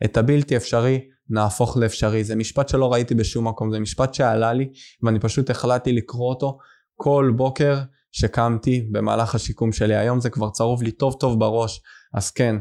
[0.05, 2.25] את הבלתי אפשרי נהפוך לאפשרי.
[2.25, 4.69] זה משפט שלא ראיתי בשום מקום, זה משפט שעלה לי
[5.03, 6.59] ואני פשוט החלטתי לקרוא אותו
[6.97, 7.79] כל בוקר
[8.15, 9.97] שקמתי במהלך השיקום שלי.
[9.97, 11.81] היום זה כבר צרוב לי טוב טוב בראש.
[12.15, 12.57] אז כן,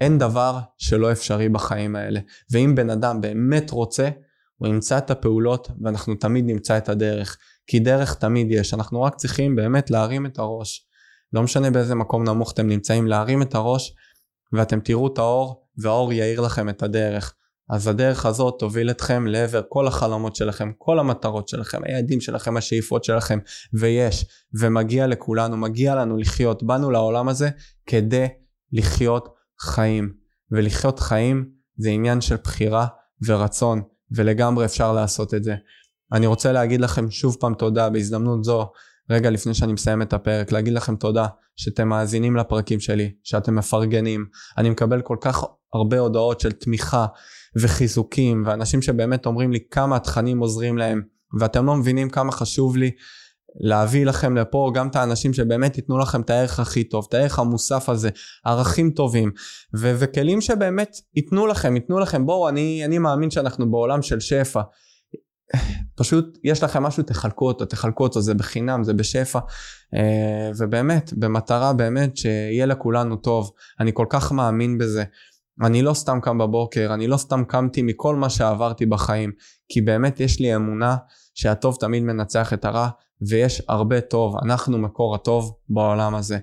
[0.00, 2.20] אין דבר שלא אפשרי בחיים האלה.
[2.50, 4.08] ואם בן אדם באמת רוצה,
[4.56, 7.36] הוא ימצא את הפעולות ואנחנו תמיד נמצא את הדרך.
[7.66, 10.86] כי דרך תמיד יש, אנחנו רק צריכים באמת להרים את הראש.
[11.32, 13.94] לא משנה באיזה מקום נמוך אתם נמצאים, להרים את הראש
[14.52, 17.34] ואתם תראו את האור והאור יאיר לכם את הדרך.
[17.70, 23.04] אז הדרך הזאת תוביל אתכם לעבר כל החלומות שלכם, כל המטרות שלכם, היעדים שלכם, השאיפות
[23.04, 23.38] שלכם,
[23.72, 24.26] ויש,
[24.60, 27.50] ומגיע לכולנו, מגיע לנו לחיות, באנו לעולם הזה
[27.86, 28.26] כדי
[28.72, 29.28] לחיות
[29.60, 30.12] חיים,
[30.50, 32.86] ולחיות חיים זה עניין של בחירה
[33.26, 33.82] ורצון,
[34.16, 35.54] ולגמרי אפשר לעשות את זה.
[36.12, 38.70] אני רוצה להגיד לכם שוב פעם תודה בהזדמנות זו,
[39.10, 41.26] רגע לפני שאני מסיים את הפרק, להגיד לכם תודה
[41.56, 44.26] שאתם מאזינים לפרקים שלי, שאתם מפרגנים.
[44.58, 47.06] אני מקבל כל כך הרבה הודעות של תמיכה
[47.56, 51.02] וחיזוקים, ואנשים שבאמת אומרים לי כמה התכנים עוזרים להם,
[51.40, 52.90] ואתם לא מבינים כמה חשוב לי
[53.60, 57.38] להביא לכם לפה גם את האנשים שבאמת ייתנו לכם את הערך הכי טוב, את הערך
[57.38, 58.10] המוסף הזה,
[58.44, 59.30] ערכים טובים,
[59.76, 64.60] ו- וכלים שבאמת ייתנו לכם, ייתנו לכם, בואו, אני, אני מאמין שאנחנו בעולם של שפע.
[65.96, 69.38] פשוט יש לכם משהו תחלקו אותו תחלקו אותו זה בחינם זה בשפע.
[69.94, 73.50] אה, ובאמת במטרה באמת שיהיה לכולנו טוב.
[73.80, 75.04] אני כל כך מאמין בזה
[75.62, 79.32] אני לא סתם קם בבוקר אני לא סתם קמתי מכל מה שעברתי בחיים
[79.68, 80.96] כי באמת יש לי אמונה
[81.34, 82.88] שהטוב תמיד מנצח את הרע
[83.28, 84.36] ויש הרבה טוב.
[84.44, 86.38] אנחנו מקור הטוב בעולם הזה.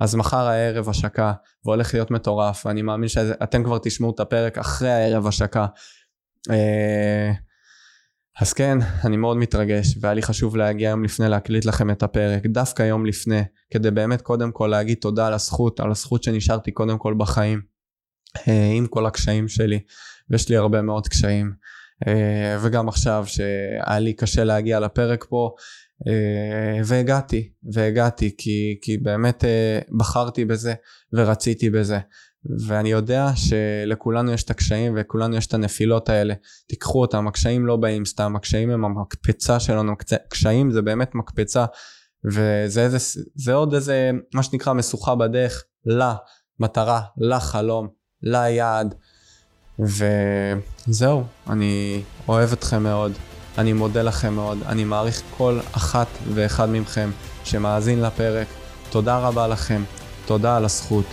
[0.00, 1.32] אז מחר הערב השקה
[1.64, 5.66] והולך להיות מטורף ואני מאמין שאתם כבר תשמעו את הפרק אחרי הערב השקה.
[6.50, 7.32] אה,
[8.40, 12.46] אז כן, אני מאוד מתרגש, והיה לי חשוב להגיע יום לפני להקליט לכם את הפרק,
[12.46, 16.98] דווקא יום לפני, כדי באמת קודם כל להגיד תודה על הזכות, על הזכות שנשארתי קודם
[16.98, 17.60] כל בחיים,
[18.76, 19.80] עם כל הקשיים שלי,
[20.30, 21.52] ויש לי הרבה מאוד קשיים,
[22.08, 25.50] אה, וגם עכשיו שהיה לי קשה להגיע לפרק פה,
[26.08, 29.44] אה, והגעתי, והגעתי, כי, כי באמת
[29.98, 30.74] בחרתי בזה
[31.12, 31.98] ורציתי בזה.
[32.66, 36.34] ואני יודע שלכולנו יש את הקשיים וכולנו יש את הנפילות האלה.
[36.66, 39.92] תיקחו אותם הקשיים לא באים סתם הקשיים הם המקפצה שלנו.
[40.28, 41.64] קשיים זה באמת מקפצה
[42.24, 42.96] וזה איזה,
[43.34, 47.88] זה עוד איזה מה שנקרא משוכה בדרך למטרה לחלום
[48.22, 48.94] ליעד
[49.78, 53.12] וזהו אני אוהב אתכם מאוד
[53.58, 57.10] אני מודה לכם מאוד אני מעריך כל אחת ואחד מכם
[57.44, 58.46] שמאזין לפרק.
[58.90, 59.82] תודה רבה לכם
[60.26, 61.04] תודה על הזכות